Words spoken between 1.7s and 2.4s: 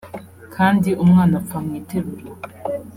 iterura